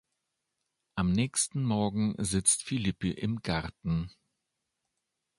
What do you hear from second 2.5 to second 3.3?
Philippe